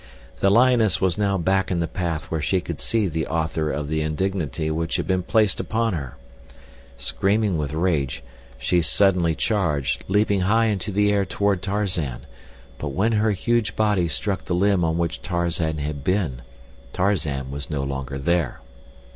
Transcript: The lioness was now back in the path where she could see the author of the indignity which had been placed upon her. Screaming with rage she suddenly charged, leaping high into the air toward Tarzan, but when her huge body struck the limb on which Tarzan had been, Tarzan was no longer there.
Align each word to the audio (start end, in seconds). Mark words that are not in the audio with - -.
The 0.39 0.49
lioness 0.49 0.99
was 0.99 1.15
now 1.15 1.37
back 1.37 1.69
in 1.69 1.79
the 1.79 1.87
path 1.87 2.31
where 2.31 2.41
she 2.41 2.59
could 2.59 2.81
see 2.81 3.07
the 3.07 3.27
author 3.27 3.69
of 3.69 3.87
the 3.87 4.01
indignity 4.01 4.71
which 4.71 4.95
had 4.95 5.05
been 5.05 5.21
placed 5.21 5.59
upon 5.59 5.93
her. 5.93 6.17
Screaming 6.97 7.55
with 7.55 7.71
rage 7.71 8.23
she 8.57 8.81
suddenly 8.81 9.35
charged, 9.35 10.03
leaping 10.07 10.41
high 10.41 10.65
into 10.65 10.91
the 10.91 11.11
air 11.11 11.23
toward 11.23 11.61
Tarzan, 11.61 12.21
but 12.79 12.93
when 12.93 13.11
her 13.11 13.29
huge 13.29 13.75
body 13.75 14.07
struck 14.07 14.45
the 14.45 14.55
limb 14.55 14.83
on 14.83 14.97
which 14.97 15.21
Tarzan 15.21 15.77
had 15.77 16.03
been, 16.03 16.41
Tarzan 16.93 17.51
was 17.51 17.69
no 17.69 17.83
longer 17.83 18.17
there. 18.17 18.59